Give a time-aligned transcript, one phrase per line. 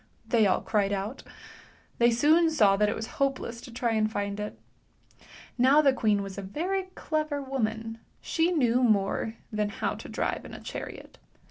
[0.31, 1.21] "they all cried out.
[1.99, 4.59] Thev soon saw that it was hopeless to try and find it.
[5.59, 10.09] N w the queen was a very clever woman; she knew more than how to
[10.09, 11.19] drive in a chariot.